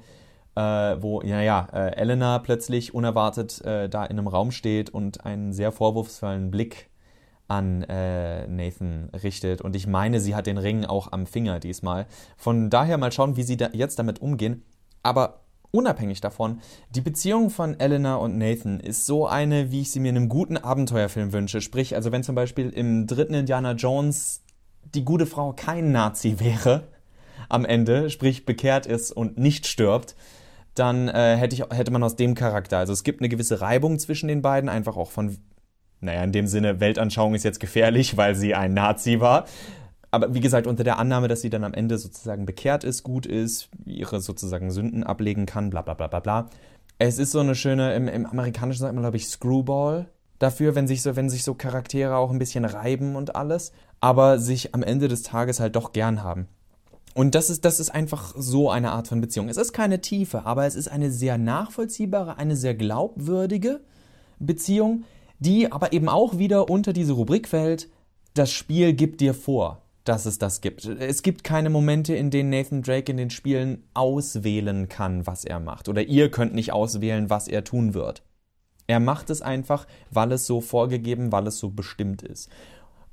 [0.56, 5.24] äh, wo, ja, ja, äh, Elena plötzlich unerwartet äh, da in einem Raum steht und
[5.24, 6.90] einen sehr vorwurfsvollen Blick
[7.50, 9.60] an äh, Nathan richtet.
[9.60, 12.06] Und ich meine, sie hat den Ring auch am Finger diesmal.
[12.36, 14.62] Von daher mal schauen, wie sie da jetzt damit umgehen.
[15.02, 15.40] Aber
[15.72, 16.60] unabhängig davon,
[16.90, 20.28] die Beziehung von Elena und Nathan ist so eine, wie ich sie mir in einem
[20.28, 21.60] guten Abenteuerfilm wünsche.
[21.60, 24.42] Sprich, also wenn zum Beispiel im dritten Indiana Jones
[24.94, 26.88] die gute Frau kein Nazi wäre
[27.48, 30.14] am Ende, sprich bekehrt ist und nicht stirbt,
[30.74, 32.78] dann äh, hätte, ich, hätte man aus dem Charakter.
[32.78, 35.38] Also es gibt eine gewisse Reibung zwischen den beiden, einfach auch von
[36.00, 39.44] naja, in dem Sinne, Weltanschauung ist jetzt gefährlich, weil sie ein Nazi war.
[40.10, 43.26] Aber wie gesagt, unter der Annahme, dass sie dann am Ende sozusagen bekehrt ist, gut
[43.26, 46.50] ist, ihre sozusagen Sünden ablegen kann, bla bla bla bla bla.
[46.98, 50.06] Es ist so eine schöne, im, im Amerikanischen sagt man, glaube ich, Screwball
[50.40, 54.38] dafür, wenn sich so, wenn sich so Charaktere auch ein bisschen reiben und alles, aber
[54.38, 56.48] sich am Ende des Tages halt doch gern haben.
[57.14, 59.48] Und das ist, das ist einfach so eine Art von Beziehung.
[59.48, 63.80] Es ist keine Tiefe, aber es ist eine sehr nachvollziehbare, eine sehr glaubwürdige
[64.38, 65.04] Beziehung,
[65.38, 67.88] die aber eben auch wieder unter diese Rubrik fällt,
[68.34, 70.84] das Spiel gibt dir vor, dass es das gibt.
[70.84, 75.60] Es gibt keine Momente, in denen Nathan Drake in den Spielen auswählen kann, was er
[75.60, 75.88] macht.
[75.88, 78.22] Oder ihr könnt nicht auswählen, was er tun wird.
[78.86, 82.48] Er macht es einfach, weil es so vorgegeben, weil es so bestimmt ist.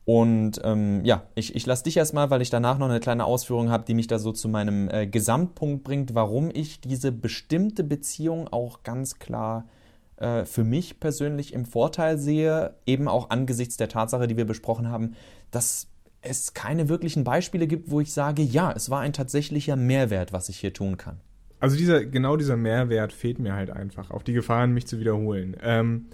[0.07, 3.69] Und ähm, ja, ich, ich lasse dich erstmal, weil ich danach noch eine kleine Ausführung
[3.69, 8.47] habe, die mich da so zu meinem äh, Gesamtpunkt bringt, warum ich diese bestimmte Beziehung
[8.47, 9.67] auch ganz klar
[10.15, 14.89] äh, für mich persönlich im Vorteil sehe, eben auch angesichts der Tatsache, die wir besprochen
[14.89, 15.15] haben,
[15.51, 15.87] dass
[16.21, 20.47] es keine wirklichen Beispiele gibt, wo ich sage, ja, es war ein tatsächlicher Mehrwert, was
[20.47, 21.19] ich hier tun kann.
[21.59, 25.57] Also dieser, genau dieser Mehrwert fehlt mir halt einfach, auf die Gefahren, mich zu wiederholen.
[25.61, 26.05] Ähm,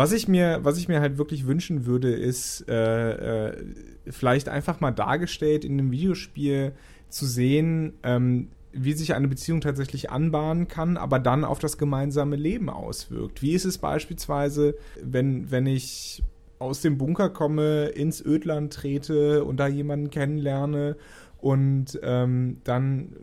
[0.00, 3.64] was ich mir, was ich mir halt wirklich wünschen würde, ist äh, äh,
[4.08, 6.72] vielleicht einfach mal dargestellt in einem Videospiel
[7.10, 12.36] zu sehen, ähm, wie sich eine Beziehung tatsächlich anbahnen kann, aber dann auf das gemeinsame
[12.36, 13.42] Leben auswirkt.
[13.42, 16.22] Wie ist es beispielsweise, wenn, wenn ich
[16.58, 20.96] aus dem Bunker komme, ins Ödland trete und da jemanden kennenlerne
[21.42, 23.16] und ähm, dann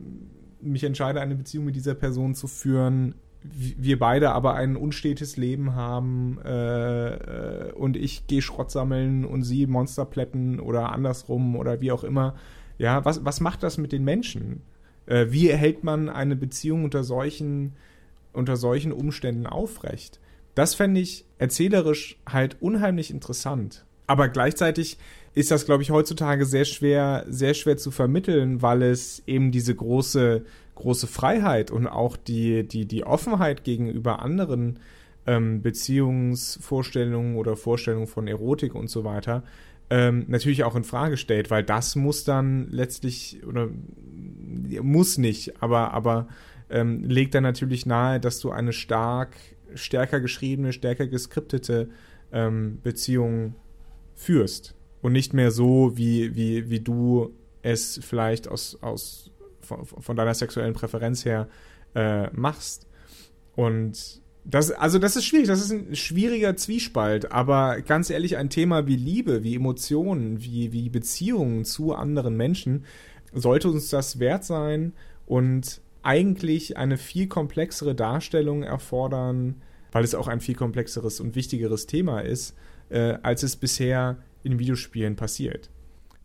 [0.61, 5.75] mich entscheide, eine Beziehung mit dieser Person zu führen, wir beide aber ein unstetes Leben
[5.75, 11.79] haben äh, äh, und ich gehe Schrott sammeln und sie Monster plätten oder andersrum oder
[11.81, 12.35] wie auch immer.
[12.77, 14.61] Ja, was, was macht das mit den Menschen?
[15.05, 17.73] Äh, wie erhält man eine Beziehung unter solchen,
[18.33, 20.19] unter solchen Umständen aufrecht?
[20.55, 23.85] Das fände ich erzählerisch halt unheimlich interessant.
[24.07, 24.97] Aber gleichzeitig
[25.33, 29.75] ist das, glaube ich, heutzutage sehr schwer, sehr schwer zu vermitteln, weil es eben diese
[29.75, 30.45] große,
[30.77, 34.79] große Freiheit und auch die, die, die Offenheit gegenüber anderen
[35.25, 39.43] ähm, Beziehungsvorstellungen oder Vorstellungen von Erotik und so weiter
[39.89, 43.69] ähm, natürlich auch in Frage stellt, weil das muss dann letztlich oder
[44.81, 46.27] muss nicht, aber aber
[46.69, 49.37] ähm, legt dann natürlich nahe, dass du eine stark
[49.75, 51.89] stärker geschriebene, stärker geskriptete
[52.31, 53.55] ähm, Beziehung
[54.15, 54.75] führst.
[55.01, 59.31] Und nicht mehr so wie wie wie du es vielleicht aus aus
[59.67, 61.47] von, von deiner sexuellen Präferenz her
[61.95, 62.87] äh, machst
[63.55, 68.49] und das, also das ist schwierig, das ist ein schwieriger Zwiespalt, aber ganz ehrlich, ein
[68.49, 72.85] Thema wie Liebe, wie Emotionen, wie, wie Beziehungen zu anderen Menschen,
[73.33, 74.93] sollte uns das wert sein
[75.25, 81.85] und eigentlich eine viel komplexere Darstellung erfordern, weil es auch ein viel komplexeres und wichtigeres
[81.85, 82.55] Thema ist,
[82.89, 85.69] äh, als es bisher in Videospielen passiert.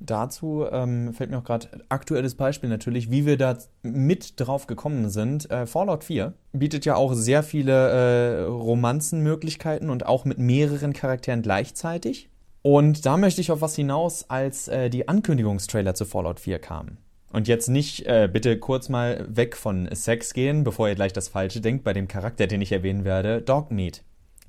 [0.05, 5.11] Dazu ähm, fällt mir auch gerade aktuelles Beispiel natürlich, wie wir da mit drauf gekommen
[5.11, 5.49] sind.
[5.51, 11.43] Äh, Fallout 4 bietet ja auch sehr viele äh, Romanzenmöglichkeiten und auch mit mehreren Charakteren
[11.43, 12.29] gleichzeitig.
[12.63, 16.99] Und da möchte ich auf was hinaus, als äh, die Ankündigungstrailer zu Fallout 4 kamen.
[17.33, 21.29] Und jetzt nicht äh, bitte kurz mal weg von Sex gehen, bevor ihr gleich das
[21.29, 24.03] Falsche denkt bei dem Charakter, den ich erwähnen werde, Dogmeat.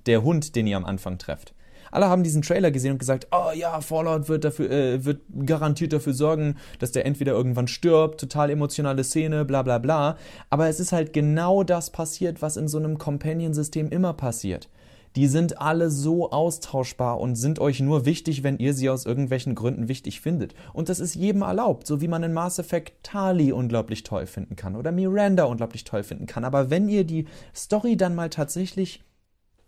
[0.06, 1.54] Der Hund, den ihr am Anfang trefft.
[1.94, 5.94] Alle haben diesen Trailer gesehen und gesagt, oh ja, Fallout wird dafür, äh, wird garantiert
[5.94, 10.18] dafür sorgen, dass der entweder irgendwann stirbt, total emotionale Szene, bla bla bla.
[10.50, 14.70] Aber es ist halt genau das passiert, was in so einem Companion-System immer passiert.
[15.16, 19.54] Die sind alle so austauschbar und sind euch nur wichtig, wenn ihr sie aus irgendwelchen
[19.54, 20.56] Gründen wichtig findet.
[20.74, 24.56] Und das ist jedem erlaubt, so wie man in Mass Effect Tali unglaublich toll finden
[24.56, 26.44] kann oder Miranda unglaublich toll finden kann.
[26.44, 29.04] Aber wenn ihr die Story dann mal tatsächlich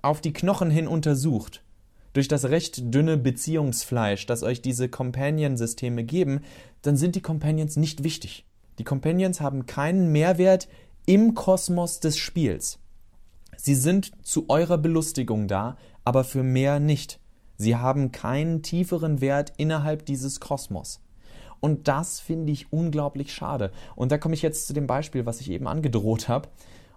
[0.01, 1.61] auf die Knochen hin untersucht,
[2.15, 6.39] durch das recht dünne Beziehungsfleisch, das euch diese Companion-Systeme geben,
[6.81, 8.45] dann sind die Companions nicht wichtig.
[8.79, 10.69] Die Companions haben keinen Mehrwert
[11.05, 12.79] im Kosmos des Spiels.
[13.57, 17.19] Sie sind zu eurer Belustigung da, aber für mehr nicht.
[17.57, 21.01] Sie haben keinen tieferen Wert innerhalb dieses Kosmos.
[21.59, 23.71] Und das finde ich unglaublich schade.
[23.95, 26.47] Und da komme ich jetzt zu dem Beispiel, was ich eben angedroht habe.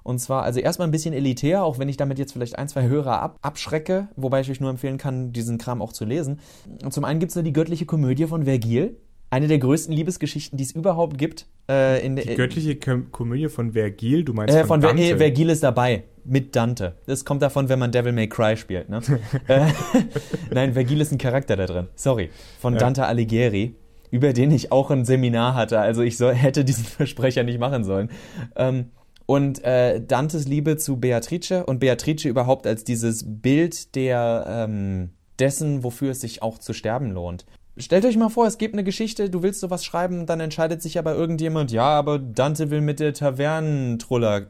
[0.09, 2.89] Und zwar, also erstmal ein bisschen elitär, auch wenn ich damit jetzt vielleicht ein, zwei
[2.89, 6.41] Hörer ab, abschrecke, wobei ich euch nur empfehlen kann, diesen Kram auch zu lesen.
[6.83, 8.97] Und zum einen gibt es da die göttliche Komödie von Vergil.
[9.29, 11.47] Eine der größten Liebesgeschichten, die es überhaupt gibt.
[11.69, 15.03] Äh, in, die göttliche Kom Komödie von Vergil, du meinst äh, von, von Dante?
[15.09, 16.97] Ver Vergil ist dabei, mit Dante.
[17.05, 18.89] Das kommt davon, wenn man Devil May Cry spielt.
[18.89, 19.03] Ne?
[19.47, 19.67] Äh,
[20.51, 21.89] Nein, Vergil ist ein Charakter da drin.
[21.97, 22.31] Sorry.
[22.59, 22.79] Von ja.
[22.79, 23.75] Dante Alighieri
[24.11, 25.79] über den ich auch ein Seminar hatte.
[25.81, 28.11] Also ich soll, hätte diesen Versprecher nicht machen sollen.
[28.57, 28.91] Ähm,
[29.29, 35.85] und äh, Dantes Liebe zu Beatrice und Beatrice überhaupt als dieses Bild der ähm, dessen,
[35.85, 37.45] wofür es sich auch zu sterben lohnt.
[37.77, 40.99] Stellt euch mal vor, es gibt eine Geschichte, du willst sowas schreiben, dann entscheidet sich
[40.99, 44.47] aber irgendjemand, ja, aber Dante will mit der Tavernentruller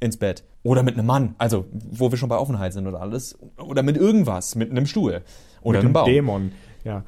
[0.00, 0.42] ins Bett.
[0.64, 3.38] Oder mit einem Mann, also wo wir schon bei Offenheit sind oder alles.
[3.64, 5.22] Oder mit irgendwas, mit einem Stuhl.
[5.62, 6.06] Oder mit einem, Baum.
[6.06, 6.52] Dämon.
[6.82, 7.04] Ja.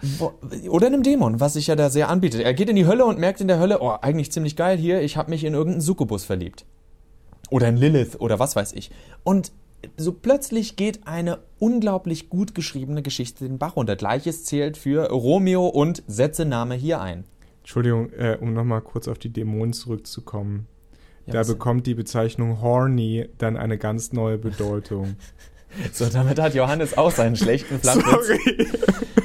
[0.68, 2.42] Oder einem Dämon, was sich ja da sehr anbietet.
[2.42, 5.02] Er geht in die Hölle und merkt in der Hölle, oh, eigentlich ziemlich geil hier,
[5.02, 6.64] ich habe mich in irgendeinen Succubus verliebt.
[7.50, 8.90] Oder in Lilith oder was weiß ich.
[9.24, 9.52] Und
[9.96, 13.96] so plötzlich geht eine unglaublich gut geschriebene Geschichte den Bach runter.
[13.96, 17.24] Gleiches zählt für Romeo und setze Name hier ein.
[17.60, 20.66] Entschuldigung, äh, um nochmal kurz auf die Dämonen zurückzukommen.
[21.26, 25.16] Ja, da bekommt die Bezeichnung horny dann eine ganz neue Bedeutung.
[25.92, 28.26] so, damit hat Johannes auch seinen schlechten Flachwitz.
[28.26, 28.68] Sorry.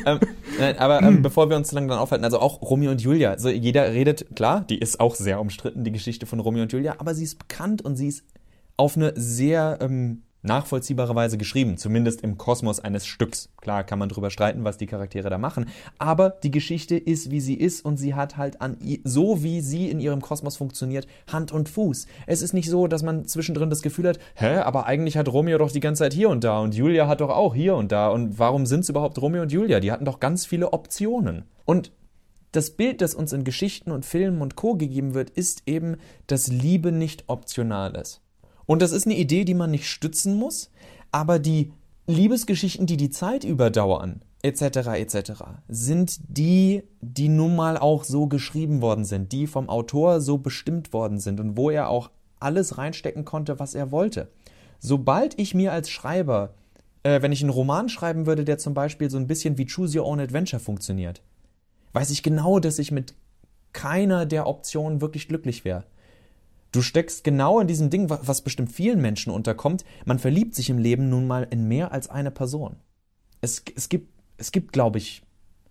[0.05, 0.19] ähm,
[0.59, 3.31] nein, aber ähm, bevor wir uns zu lange dann aufhalten, also auch Romeo und Julia.
[3.31, 6.95] Also jeder redet, klar, die ist auch sehr umstritten, die Geschichte von Romeo und Julia,
[6.99, 8.23] aber sie ist bekannt und sie ist
[8.77, 13.49] auf eine sehr ähm, nachvollziehbare Weise geschrieben, zumindest im Kosmos eines Stücks.
[13.61, 17.39] Klar kann man drüber streiten, was die Charaktere da machen, aber die Geschichte ist, wie
[17.39, 21.51] sie ist und sie hat halt an so wie sie in ihrem Kosmos funktioniert, Hand
[21.51, 22.05] und Fuß.
[22.27, 25.57] Es ist nicht so, dass man zwischendrin das Gefühl hat, hä, aber eigentlich hat Romeo
[25.57, 28.09] doch die ganze Zeit hier und da und Julia hat doch auch hier und da
[28.09, 29.79] und warum sind es überhaupt Romeo und Julia?
[29.79, 31.45] Die hatten doch ganz viele Optionen.
[31.65, 31.91] Und
[32.51, 36.49] das Bild, das uns in Geschichten und Filmen und Co gegeben wird, ist eben, dass
[36.49, 38.21] Liebe nicht optional ist.
[38.65, 40.71] Und das ist eine Idee, die man nicht stützen muss,
[41.11, 41.71] aber die
[42.07, 48.81] Liebesgeschichten, die die Zeit überdauern, etc., etc., sind die, die nun mal auch so geschrieben
[48.81, 53.25] worden sind, die vom Autor so bestimmt worden sind und wo er auch alles reinstecken
[53.25, 54.29] konnte, was er wollte.
[54.79, 56.53] Sobald ich mir als Schreiber,
[57.03, 59.97] äh, wenn ich einen Roman schreiben würde, der zum Beispiel so ein bisschen wie Choose
[59.97, 61.21] Your Own Adventure funktioniert,
[61.93, 63.15] weiß ich genau, dass ich mit
[63.71, 65.85] keiner der Optionen wirklich glücklich wäre.
[66.73, 69.85] Du steckst genau in diesem Ding, was bestimmt vielen Menschen unterkommt.
[70.05, 72.77] Man verliebt sich im Leben nun mal in mehr als eine Person.
[73.41, 75.21] Es, es gibt, es gibt, glaube ich,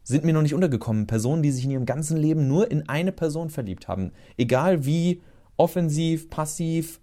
[0.04, 3.10] sind mir noch nicht untergekommen, Personen, die sich in ihrem ganzen Leben nur in eine
[3.10, 4.12] Person verliebt haben.
[4.36, 5.22] Egal wie
[5.56, 7.00] offensiv, passiv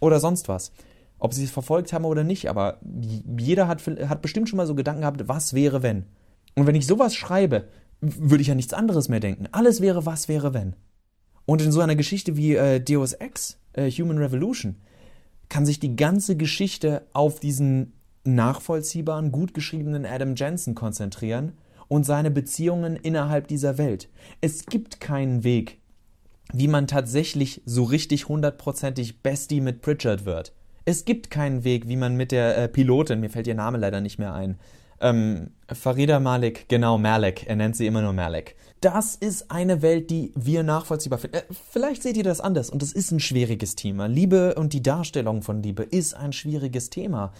[0.00, 0.72] oder sonst was.
[1.18, 2.80] Ob sie es verfolgt haben oder nicht, aber
[3.38, 6.06] jeder hat, hat bestimmt schon mal so Gedanken gehabt, was wäre wenn.
[6.54, 7.68] Und wenn ich sowas schreibe,
[8.00, 9.48] würde ich ja nichts anderes mehr denken.
[9.52, 10.76] Alles wäre, was wäre wenn.
[11.48, 14.76] Und in so einer Geschichte wie äh, Deus Ex, äh, Human Revolution,
[15.48, 21.52] kann sich die ganze Geschichte auf diesen nachvollziehbaren, gut geschriebenen Adam Jensen konzentrieren
[21.88, 24.10] und seine Beziehungen innerhalb dieser Welt.
[24.42, 25.78] Es gibt keinen Weg,
[26.52, 30.52] wie man tatsächlich so richtig hundertprozentig Bestie mit Pritchard wird.
[30.84, 34.02] Es gibt keinen Weg, wie man mit der äh, Pilotin, mir fällt ihr Name leider
[34.02, 34.58] nicht mehr ein,
[35.00, 38.54] ähm, Farida Malik, genau, Malik, er nennt sie immer nur Malik.
[38.80, 41.38] Das ist eine Welt, die wir nachvollziehbar finden.
[41.38, 44.06] Äh, vielleicht seht ihr das anders und es ist ein schwieriges Thema.
[44.06, 47.32] Liebe und die Darstellung von Liebe ist ein schwieriges Thema.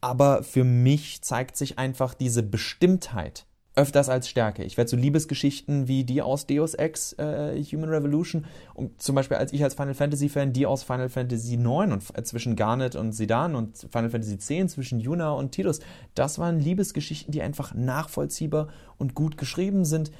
[0.00, 4.62] Aber für mich zeigt sich einfach diese Bestimmtheit öfters als Stärke.
[4.64, 9.36] Ich werde so Liebesgeschichten wie die aus Deus Ex äh, Human Revolution und zum Beispiel
[9.36, 12.94] als ich als Final Fantasy Fan die aus Final Fantasy IX und äh, zwischen Garnet
[12.94, 15.80] und Sedan und Final Fantasy X zwischen Yuna und Tidus,
[16.14, 20.10] das waren Liebesgeschichten, die einfach nachvollziehbar und gut geschrieben sind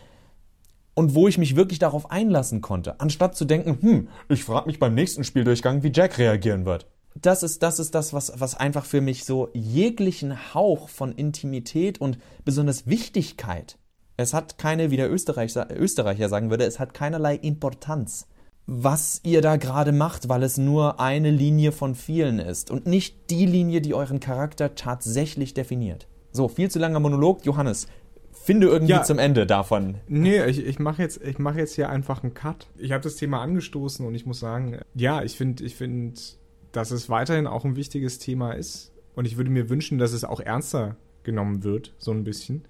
[0.97, 4.81] und wo ich mich wirklich darauf einlassen konnte, anstatt zu denken, hm, ich frage mich
[4.81, 6.89] beim nächsten Spieldurchgang, wie Jack reagieren wird
[7.23, 12.01] das ist, das ist das, was, was einfach für mich so jeglichen Hauch von Intimität
[12.01, 13.79] und besonders Wichtigkeit.
[14.17, 18.27] Es hat keine, wie der Österreich, Österreicher sagen würde, es hat keinerlei Importanz,
[18.67, 23.31] was ihr da gerade macht, weil es nur eine Linie von vielen ist und nicht
[23.31, 26.09] die Linie, die euren Charakter tatsächlich definiert.
[26.33, 27.47] So, viel zu langer Monolog.
[27.47, 27.87] Johannes,
[28.47, 29.97] finde irgendwie ja, zum Ende davon.
[30.09, 32.69] Nee, ich, ich mache jetzt, mach jetzt hier einfach einen Cut.
[32.79, 36.15] Ich habe das Thema angestoßen und ich muss sagen, ja, ich finde, ich finde
[36.77, 38.93] dass es weiterhin auch ein wichtiges Thema ist.
[39.15, 42.67] Und ich würde mir wünschen, dass es auch ernster genommen wird, so ein bisschen,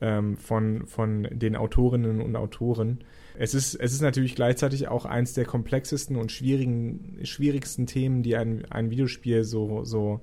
[0.00, 3.02] ähm, von, von den Autorinnen und Autoren.
[3.36, 8.36] Es ist, es ist natürlich gleichzeitig auch eins der komplexesten und schwierigen, schwierigsten Themen, die
[8.36, 10.20] ein, ein Videospiel so, so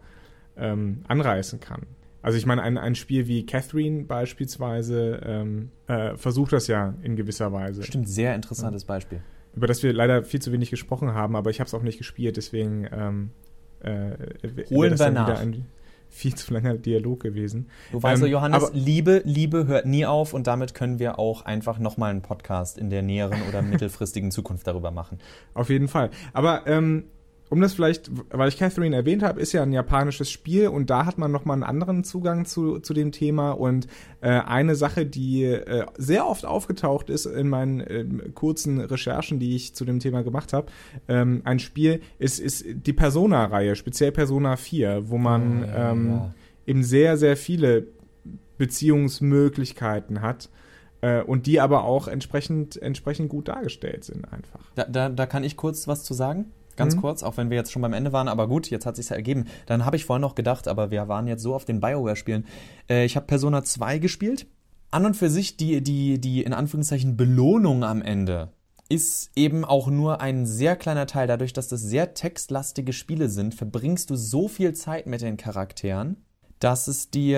[0.56, 1.88] ähm, anreißen kann.
[2.22, 7.16] Also ich meine, ein, ein Spiel wie Catherine beispielsweise ähm, äh, versucht das ja in
[7.16, 7.84] gewisser Weise.
[7.84, 9.22] Stimmt, sehr interessantes Beispiel
[9.56, 11.98] über das wir leider viel zu wenig gesprochen haben, aber ich habe es auch nicht
[11.98, 13.32] gespielt, deswegen ähm,
[13.82, 14.12] äh,
[14.70, 15.28] Holen das wir nach.
[15.28, 15.66] wieder ein
[16.12, 17.68] viel zu langer Dialog gewesen.
[17.92, 21.78] Du weißt Ähm, Johannes, Liebe, Liebe hört nie auf und damit können wir auch einfach
[21.78, 25.20] nochmal einen Podcast in der näheren oder mittelfristigen Zukunft darüber machen.
[25.54, 26.10] Auf jeden Fall.
[26.34, 27.06] Aber ähm,
[27.50, 31.06] um das vielleicht, weil ich Catherine erwähnt habe, ist ja ein japanisches Spiel und da
[31.06, 33.88] hat man nochmal einen anderen Zugang zu, zu dem Thema und
[34.22, 39.56] äh, eine Sache, die äh, sehr oft aufgetaucht ist in meinen ähm, kurzen Recherchen, die
[39.56, 40.68] ich zu dem Thema gemacht habe,
[41.08, 46.10] ähm, ein Spiel ist, ist die Persona-Reihe, speziell Persona 4, wo man Oh, ja, ähm,
[46.10, 46.34] ja.
[46.66, 47.88] eben sehr, sehr viele
[48.58, 50.50] Beziehungsmöglichkeiten hat
[51.02, 54.60] äh, und die aber auch entsprechend, entsprechend gut dargestellt sind einfach.
[54.76, 56.52] Da, da, da kann ich kurz was zu sagen.
[56.80, 57.02] Ganz Mhm.
[57.02, 59.16] kurz, auch wenn wir jetzt schon beim Ende waren, aber gut, jetzt hat sich's ja
[59.18, 59.46] ergeben.
[59.68, 62.46] Dann habe ich vorhin noch gedacht, aber wir waren jetzt so auf den BioWare-Spielen.
[62.90, 64.48] Äh, ich habe Persona 2 gespielt.
[64.92, 68.50] An und für sich die, die, die in Anführungszeichen Belohnung am Ende
[68.92, 71.28] ist eben auch nur ein sehr kleiner Teil.
[71.28, 76.18] Dadurch, dass das sehr textlastige Spiele sind, verbringst du so viel Zeit mit den Charakteren,
[76.58, 77.38] dass es dir,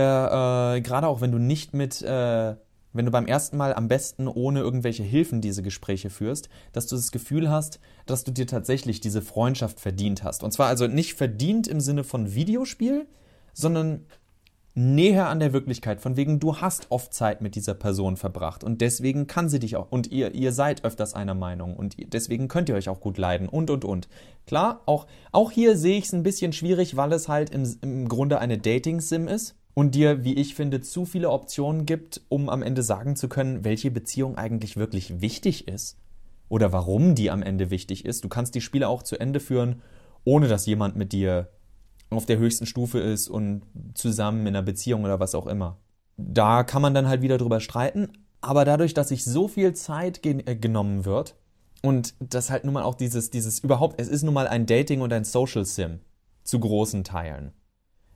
[0.75, 2.55] äh, gerade auch wenn du nicht mit, äh,
[2.93, 6.95] wenn du beim ersten Mal am besten ohne irgendwelche Hilfen diese Gespräche führst, dass du
[6.95, 10.43] das Gefühl hast, dass du dir tatsächlich diese Freundschaft verdient hast.
[10.43, 13.07] Und zwar also nicht verdient im Sinne von Videospiel,
[13.53, 14.05] sondern
[14.73, 18.79] näher an der Wirklichkeit, von wegen du hast oft Zeit mit dieser Person verbracht und
[18.79, 22.69] deswegen kann sie dich auch und ihr ihr seid öfters einer Meinung und deswegen könnt
[22.69, 24.07] ihr euch auch gut leiden und und und.
[24.45, 28.07] Klar, auch auch hier sehe ich es ein bisschen schwierig, weil es halt im, im
[28.07, 32.49] Grunde eine Dating Sim ist und dir, wie ich finde, zu viele Optionen gibt, um
[32.49, 35.97] am Ende sagen zu können, welche Beziehung eigentlich wirklich wichtig ist
[36.49, 38.23] oder warum die am Ende wichtig ist.
[38.23, 39.81] Du kannst die Spiele auch zu Ende führen,
[40.25, 41.49] ohne dass jemand mit dir
[42.09, 45.77] auf der höchsten Stufe ist und zusammen in einer Beziehung oder was auch immer.
[46.17, 48.09] Da kann man dann halt wieder drüber streiten,
[48.41, 51.35] aber dadurch, dass sich so viel Zeit gen äh, genommen wird
[51.81, 55.01] und das halt nun mal auch dieses, dieses überhaupt, es ist nun mal ein Dating
[55.01, 55.99] und ein Social Sim
[56.43, 57.53] zu großen Teilen.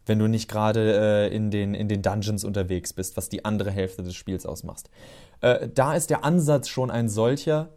[0.06, 3.72] Wenn du nicht gerade äh, in, den, in den Dungeons unterwegs bist, was die andere
[3.72, 4.90] Hälfte des Spiels ausmacht.
[5.42, 7.70] Äh, da ist der Ansatz schon ein solcher,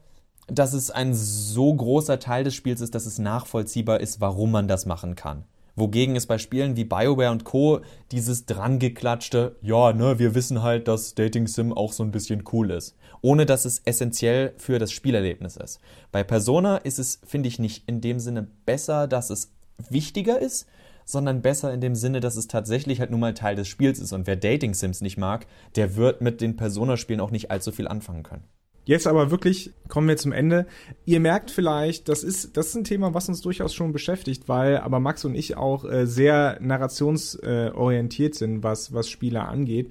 [0.47, 4.69] dass es ein so großer Teil des Spiels ist, dass es nachvollziehbar ist, warum man
[4.69, 5.45] das machen kann.
[5.79, 7.81] Wogegen es bei Spielen wie BioWare und Co.
[8.11, 12.73] dieses drangeklatschte, ja, ne, wir wissen halt, dass Dating Sim auch so ein bisschen cool
[12.73, 12.97] ist.
[13.21, 15.79] Ohne dass es essentiell für das Spielerlebnis ist.
[16.11, 19.53] Bei Persona ist es, finde ich, nicht in dem Sinne besser, dass es
[19.88, 20.67] wichtiger ist,
[21.09, 24.12] sondern besser in dem Sinne, dass es tatsächlich halt nun mal Teil des Spiels ist.
[24.12, 27.88] Und wer Dating Sims nicht mag, der wird mit den Persona-Spielen auch nicht allzu viel
[27.88, 28.44] anfangen können.
[28.85, 30.66] Jetzt aber wirklich kommen wir zum Ende.
[31.07, 34.77] Ihr merkt vielleicht, das ist, das ist ein Thema, was uns durchaus schon beschäftigt, weil
[34.77, 39.90] aber Max und ich auch äh, sehr narrationsorientiert sind, was, was Spiele angeht.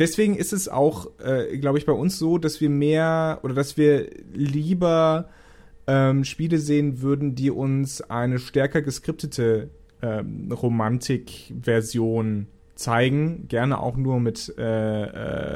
[0.00, 3.76] Deswegen ist es auch, äh, glaube ich, bei uns so, dass wir mehr oder dass
[3.76, 5.28] wir lieber
[5.86, 9.70] ähm, Spiele sehen würden, die uns eine stärker geskriptete
[10.02, 13.48] ähm, Romantik-Version zeigen.
[13.48, 15.02] Gerne auch nur mit äh,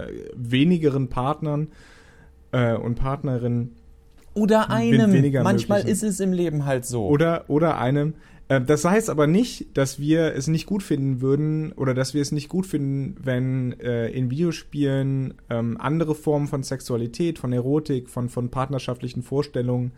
[0.06, 1.68] äh, wenigeren Partnern
[2.50, 3.76] äh, und Partnerinnen
[4.34, 5.10] Oder einem.
[5.42, 5.88] Manchmal möglichen.
[5.88, 7.06] ist es im Leben halt so.
[7.06, 8.14] oder, oder einem.
[8.48, 12.22] Äh, das heißt aber nicht, dass wir es nicht gut finden würden oder dass wir
[12.22, 18.10] es nicht gut finden, wenn äh, in Videospielen ähm, andere Formen von Sexualität, von Erotik,
[18.10, 19.92] von, von partnerschaftlichen Vorstellungen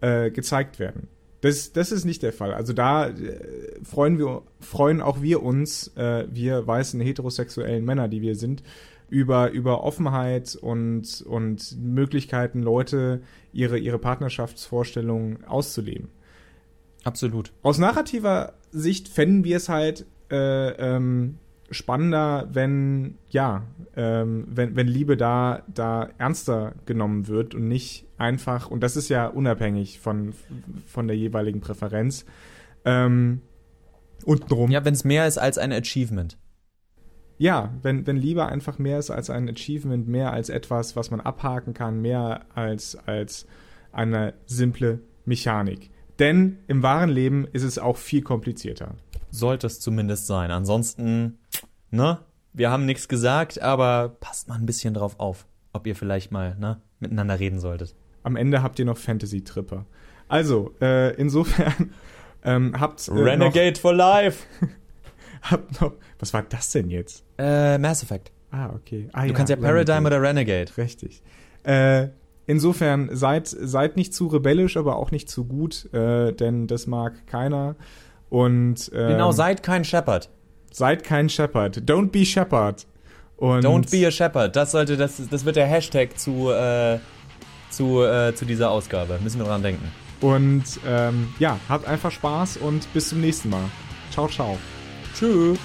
[0.00, 1.08] äh, gezeigt werden.
[1.40, 2.52] Das, das ist nicht der Fall.
[2.52, 3.38] Also da äh,
[3.82, 8.62] freuen wir, freuen auch wir uns, äh, wir weißen heterosexuellen Männer, die wir sind,
[9.08, 13.22] über, über Offenheit und, und Möglichkeiten, Leute
[13.52, 16.08] ihre, ihre Partnerschaftsvorstellungen auszuleben.
[17.04, 17.52] Absolut.
[17.62, 21.38] Aus narrativer Sicht fänden wir es halt äh, ähm,
[21.70, 23.64] spannender, wenn, ja,
[23.96, 29.08] ähm, wenn, wenn Liebe da, da ernster genommen wird und nicht einfach, und das ist
[29.08, 30.32] ja unabhängig von,
[30.86, 32.24] von der jeweiligen Präferenz,
[32.84, 33.42] ähm,
[34.24, 34.70] untenrum.
[34.70, 36.38] Ja, wenn es mehr ist als ein Achievement.
[37.38, 41.20] Ja, wenn, wenn Liebe einfach mehr ist als ein Achievement, mehr als etwas, was man
[41.20, 43.46] abhaken kann, mehr als, als
[43.92, 45.90] eine simple Mechanik.
[46.18, 48.96] Denn im wahren Leben ist es auch viel komplizierter.
[49.30, 50.50] Sollte es zumindest sein.
[50.50, 51.38] Ansonsten,
[51.90, 52.18] ne?
[52.52, 56.56] Wir haben nichts gesagt, aber passt mal ein bisschen drauf auf, ob ihr vielleicht mal,
[56.58, 57.94] ne, miteinander reden solltet.
[58.22, 59.84] Am Ende habt ihr noch Fantasy-Tripper.
[60.28, 61.92] Also, äh, insofern
[62.44, 64.44] ähm, habt äh, Renegade for life!
[64.60, 64.68] Noch,
[65.50, 65.92] habt noch.
[66.18, 67.24] Was war das denn jetzt?
[67.38, 68.32] Äh, Mass Effect.
[68.50, 69.08] Ah, okay.
[69.12, 70.16] Ah, Du kannst ja Paradigm Renegade.
[70.16, 70.76] oder Renegade.
[70.78, 71.22] Richtig.
[71.62, 72.08] Äh,
[72.46, 77.26] insofern seid, seid nicht zu rebellisch, aber auch nicht zu gut, äh, denn das mag
[77.26, 77.76] keiner.
[78.30, 80.30] Und ähm, Genau, seid kein Shepherd.
[80.70, 81.78] Seid kein Shepherd.
[81.88, 82.86] Don't be Shepherd.
[83.36, 84.56] Und Don't be a Shepherd.
[84.56, 86.98] Das sollte, das, das wird der Hashtag zu, äh,
[87.70, 89.18] zu, äh, zu dieser Ausgabe.
[89.22, 89.92] Müssen wir dran denken.
[90.20, 93.64] Und ähm, ja, habt einfach Spaß und bis zum nächsten Mal.
[94.10, 94.58] Ciao, ciao.
[95.14, 95.58] Tschüss.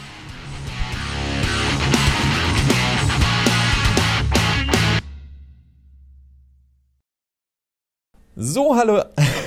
[8.35, 9.03] So, hallo.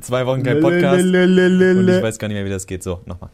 [0.00, 1.04] Zwei Wochen kein Podcast.
[1.04, 2.82] Und ich weiß gar nicht mehr, wie das geht.
[2.82, 3.30] So, nochmal.